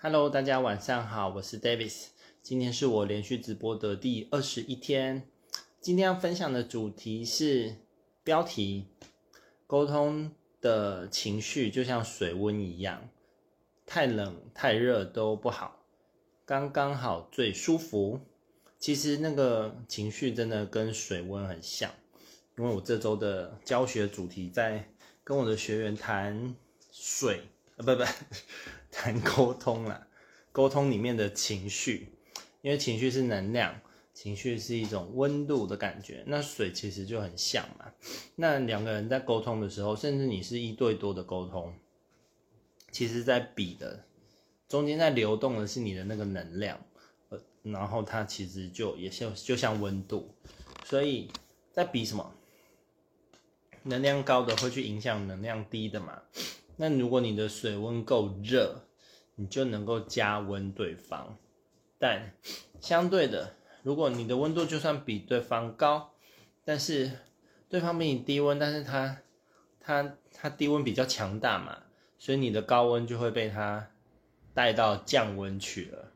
[0.00, 2.10] Hello，大家晚上好，我是 Davis。
[2.40, 5.28] 今天是我连续直播的第二十一天。
[5.80, 7.74] 今天要分享的主题是
[8.22, 8.86] 标题：
[9.66, 10.30] 沟通
[10.60, 13.08] 的情绪就像水温一样，
[13.86, 15.80] 太冷太热都不好，
[16.46, 18.20] 刚刚好最舒服。
[18.78, 21.90] 其实那个情绪真的跟水温很像，
[22.56, 24.88] 因为我这周的教学主题在
[25.24, 26.54] 跟我的学员谈
[26.92, 28.04] 水，啊，不不。
[28.90, 30.06] 谈 沟通啦，
[30.52, 32.08] 沟通里面的情绪，
[32.62, 33.80] 因为情绪是能量，
[34.12, 36.24] 情绪是一种温度的感觉。
[36.26, 37.92] 那水其实就很像嘛。
[38.36, 41.74] 那两个人在沟通的时候，甚至你是一对多的沟通，
[42.90, 44.04] 其实在比的
[44.68, 46.80] 中间在流动的是你的那个能量，
[47.28, 50.34] 呃，然后它其实就也像就像温度，
[50.84, 51.30] 所以
[51.72, 52.34] 在比什么？
[53.84, 56.22] 能量高的会去影响能量低的嘛。
[56.80, 58.82] 那如果你的水温够热，
[59.34, 61.36] 你就能够加温对方。
[61.98, 62.32] 但
[62.80, 66.12] 相对的，如果你的温度就算比对方高，
[66.64, 67.10] 但是
[67.68, 69.18] 对方比你低温，但是他
[69.80, 71.82] 他他低温比较强大嘛，
[72.16, 73.90] 所以你的高温就会被他
[74.54, 76.12] 带到降温去了。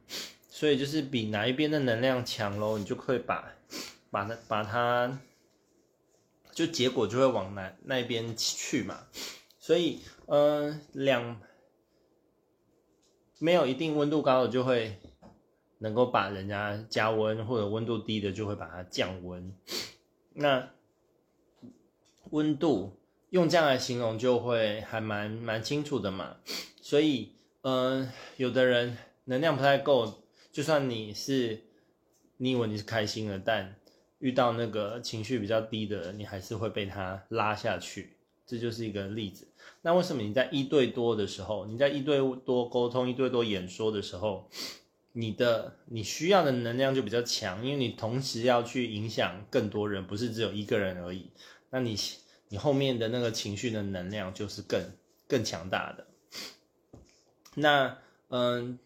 [0.49, 3.53] 所以就是比哪一边的能量强喽，你就可以把
[4.13, 5.19] 把它把它，
[6.53, 9.09] 就结果就会往那那边去嘛。
[9.59, 10.01] 所以。
[10.27, 11.41] 嗯，两
[13.39, 14.99] 没有一定温度高的就会
[15.79, 19.53] 能够把人家加温，或者温度低的就会把它降温。
[20.35, 20.71] 那
[22.31, 26.37] 温度用这样来形容就会还蛮蛮清楚的嘛。
[26.81, 31.65] 所以，嗯，有的人能量不太够，就算你是
[32.37, 33.77] 你以为你是开心的，但
[34.21, 38.17] 遇到那个情绪比较低的，你还是会被他拉下去。
[38.47, 39.49] 这就是一个例子。
[39.83, 44.49] 那为什么你在一对多的时候，你在一对多沟通、一对多演说的时候，
[45.13, 51.31] 你的你需要的能量就比较强，因为你同时要去影响更多人，不是只有一个人而已。
[51.71, 51.97] 那你
[52.49, 54.93] 你后面的那个情绪的能量就是更
[55.27, 56.07] 更强大的。
[57.55, 57.99] 那
[58.29, 58.79] 嗯，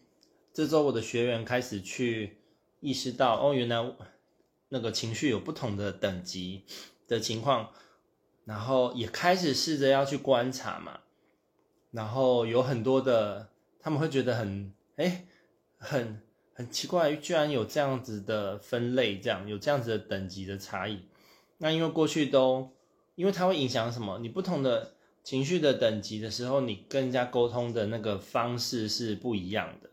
[0.53, 2.37] 这周我的学员开始去
[2.79, 3.93] 意识到，哦，原来
[4.69, 6.63] 那个情绪有不同的等级
[7.07, 7.71] 的情况。
[8.47, 11.01] 然后也开始试着要去观察嘛，
[11.91, 13.49] 然后有很多的
[13.81, 15.27] 他们会觉得很诶
[15.77, 16.21] 很
[16.53, 21.01] 很奇怪，居然有这样子的分类，这样有这样子的等级的差异。
[21.57, 22.71] 那因为过去都，
[23.15, 24.17] 因为它会影响什么？
[24.19, 24.93] 你不同的
[25.25, 29.89] 情绪的等级的时候，你跟人家沟通的那个方式是不一样的。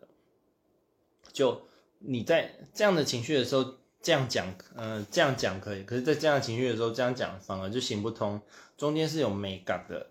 [1.33, 1.63] 就
[1.99, 3.79] 你在这样的情绪的时候。
[4.05, 8.39] 这样讲，嗯、这样讲可以，可是，在这样情绪的时候，这样讲反而就行不通，
[8.77, 10.09] 中间是有美感的。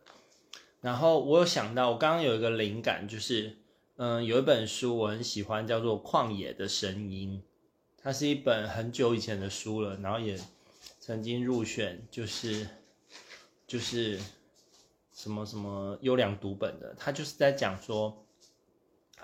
[0.82, 3.56] 然后我有想到，我刚刚有一个灵感，就是，
[3.98, 7.44] 嗯、有一本书我很喜欢，叫做《旷野的声音》，
[8.02, 10.40] 它是一本很久以前的书了，然后也
[11.00, 12.68] 曾经入选，就是，
[13.68, 14.20] 就是
[15.14, 16.96] 什么什么优良读本的。
[16.98, 18.26] 它就是在讲说，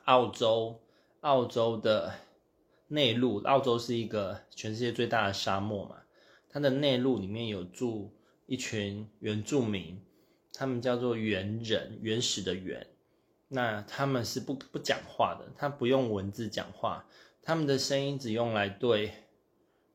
[0.05, 0.79] 澳洲，
[1.21, 2.13] 澳洲的。
[2.91, 5.97] 内陆，澳洲是一个全世界最大的沙漠嘛，
[6.49, 8.11] 它的内陆里面有住
[8.47, 10.01] 一群原住民，
[10.51, 12.87] 他们叫做原人，原始的原，
[13.47, 17.05] 那他们是不不讲话的，他不用文字讲话，
[17.43, 19.13] 他们的声音只用来对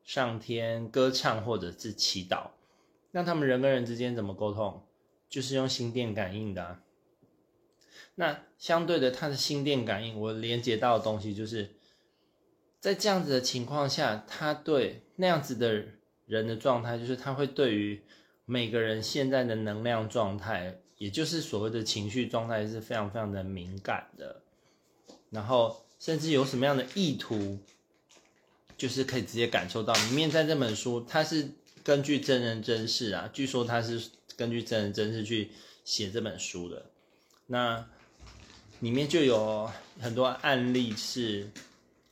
[0.05, 2.51] 上天歌唱或者是祈祷。
[3.11, 4.87] 那他们人跟人之间怎么沟通？
[5.29, 6.81] 就是用心电感应的啊。
[8.15, 11.75] 那相对的，他的心电感应，我连接到的东西就是。
[12.85, 15.87] 在这样子的情况下，他对那样子的
[16.27, 18.03] 人的状态，就是他会对于
[18.45, 24.43] 每个人现在的能量状态，也就是所谓的情绪状态，是非常非常的敏感的。
[25.31, 27.59] 然后，甚至有什么样的意图，
[28.77, 29.95] 就是可以直接感受到。
[29.95, 31.53] 里面在这本书，它是
[31.83, 35.51] 根据真人真事啊，据说他是根据真人真事去
[35.87, 36.85] 写这本书的。
[37.47, 37.87] 那
[38.81, 39.71] 里面就有
[40.03, 41.49] 很多案例是。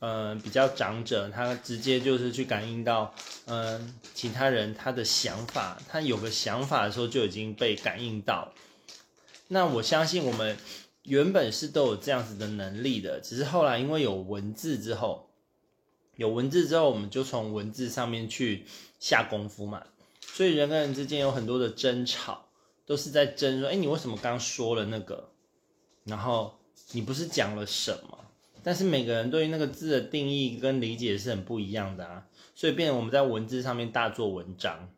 [0.03, 3.15] 呃，比较长者，他直接就是去感应到，
[3.45, 8.51] 嗯、其他人他的想法，他有个想法的时候就已经被感应到。
[9.47, 10.57] 那我相信我们
[11.03, 15.29] 原本是都有这样子的能力的，只是后来因为有文字之后，
[16.17, 18.65] 有文字之后，我们就从文字上面去
[18.99, 19.85] 下功夫嘛。
[20.19, 22.49] 所以人跟人之间有很多的争吵，
[22.85, 25.29] 都是在争说，哎，你为什么刚说了那个？
[26.03, 26.59] 然后
[26.91, 28.19] 你不是讲了什么？
[28.63, 32.25] 但是每个人对于那个字的定义跟理解是很不一样的啊，
[32.55, 34.89] 所以变成我们在文字上面大做文章。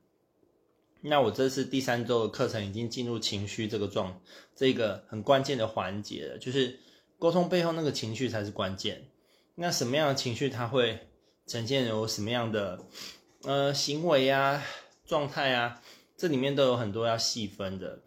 [1.01, 4.21] 那我这次第三周的课程已经进入情绪这个状，
[4.55, 6.79] 这个很关键的环节了，就是
[7.19, 9.07] 沟通背后那个情绪才是关键。
[9.55, 11.07] 那什么样的情绪，它会
[11.45, 12.79] 呈现有什么样的
[13.43, 14.63] 呃行为啊、
[15.05, 15.81] 状态啊？
[16.17, 17.99] 这里面都有很多要细分的。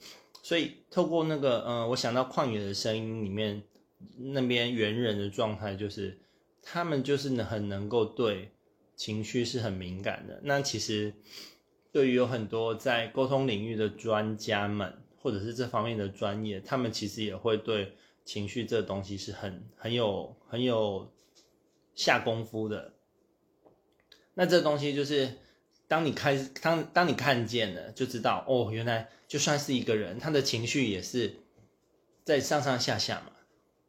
[0.42, 3.62] 所以透过那个呃，我想到旷野的声音里面
[4.16, 6.18] 那边猿人的状态，就是
[6.62, 8.50] 他们就是很能够对
[8.96, 10.40] 情绪是很敏感的。
[10.44, 11.14] 那其实
[11.92, 21.12] 对于有很多在沟通领域的专家们，或者是这方面的专业，他们其实也会对情绪这东西是很很有很有
[21.94, 22.92] 下功夫的。
[24.34, 25.32] 那这东西就是，
[25.88, 31.34] 当你开当当你看见了，就知道哦，原来就算是一个人，他的情绪也是
[32.24, 33.32] 在上上下下嘛。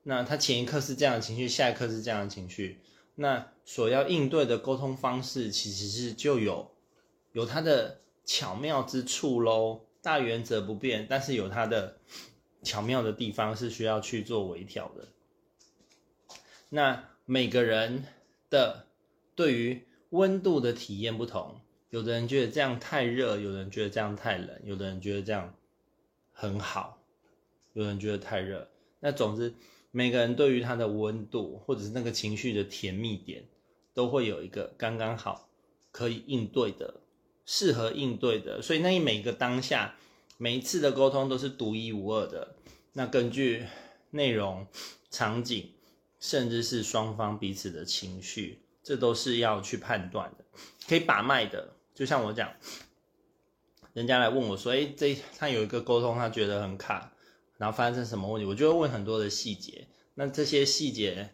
[0.04, 2.80] 那他前一刻是这样的情绪，下一刻是这样的情绪，
[3.16, 6.72] 那所要应对的沟通方式，其实是就有
[7.32, 9.86] 有它的巧妙之处喽。
[10.02, 11.98] 大原则不变，但是有它的
[12.64, 15.10] 巧妙的地方是需要去做微调的。
[16.70, 18.06] 那每个人
[18.50, 18.88] 的
[19.36, 21.60] 对于温度的体验不同，
[21.90, 25.54] 有的人觉得这样太热，有的人觉得这样太冷，有的人觉得这样
[26.32, 27.04] 很好，
[27.74, 28.70] 有的人觉得太热。
[29.02, 29.54] 那总之，
[29.92, 33.46] 每个人对于他的温度或者是那个情绪的甜蜜点，
[33.94, 35.50] 都会有一个刚刚好
[35.92, 37.02] 可以应对的。
[37.52, 39.96] 适合应对的，所以那一每个当下，
[40.38, 42.56] 每一次的沟通都是独一无二的。
[42.94, 43.66] 那根据
[44.12, 44.68] 内容、
[45.10, 45.72] 场景，
[46.20, 50.46] 甚至是双方彼此的情绪，这都是要去判断的，
[50.88, 51.74] 可以把脉的。
[51.96, 52.54] 就像我讲，
[53.94, 57.12] 人家来问我说：“诶，这他有一个沟通，他觉得很卡，
[57.60, 59.86] 然后发生什么问题？”我就会问很多的细节。
[60.16, 61.30] 那这些细节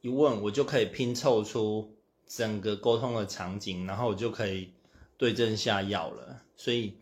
[0.00, 1.94] 一问，我就可以拼凑出
[2.26, 4.72] 整个沟通的场景，然后我就可以。
[5.20, 6.96] 对症下药了，所以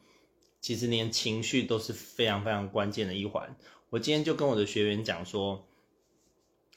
[0.60, 3.56] 其实连情绪都是非常非常关键的一环。
[3.90, 5.68] 我今天就跟我的学员讲说，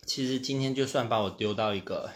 [0.05, 2.11] 其实今天就算把我丢到一个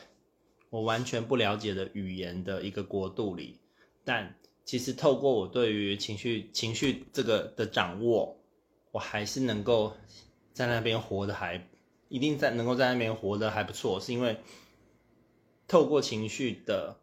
[0.70, 3.58] 我完全不了解的语言的一个国度里，
[4.04, 8.38] 但其实透过我对于情绪情绪这个的掌握，
[8.96, 9.94] 我还是能够
[10.54, 11.68] 在那边活得还
[12.08, 14.38] 一定在能够在那边活得还不错，是因为
[15.68, 16.98] 透过情绪的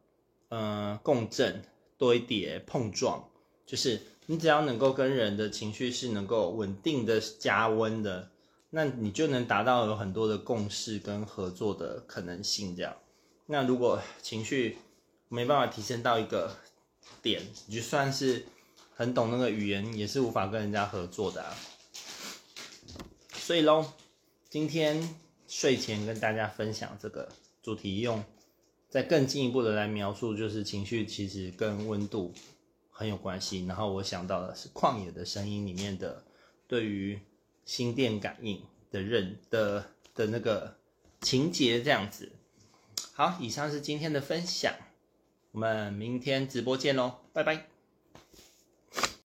[0.49, 1.63] 呃共振。
[1.99, 3.29] 堆叠碰撞，
[3.65, 8.29] 就是你只要能够跟人的情绪是能够稳定的加温的，
[8.71, 12.75] 那你就能达到有很多的共识跟合作的可能性。
[12.75, 12.97] 这样，
[13.47, 14.79] 那如果情绪
[15.29, 16.57] 没办法提升到一个
[17.23, 18.47] 点，你就算是
[18.97, 21.55] 很懂那个语言，也是无法跟人家合作的啊。
[23.43, 23.85] 所以喽，
[24.49, 25.17] 今天
[25.49, 27.29] 睡前跟大家分享这个
[27.61, 28.23] 主题用。
[28.89, 32.33] 再更进一步的来描述，就是情绪其实跟温度
[32.93, 33.67] 很有关系。
[33.67, 36.23] 然后我想到的是《旷野的声音》里面的
[36.69, 37.19] 对于
[37.65, 38.63] 心电感应
[38.93, 40.77] 的认的的那个
[41.21, 42.31] 情节这样子。
[43.13, 44.73] 好，以上是今天的分享，
[45.51, 47.72] 我们明天直播见喽，拜拜。